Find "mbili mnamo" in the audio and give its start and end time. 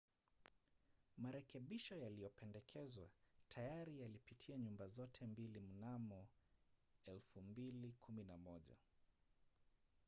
5.27-6.27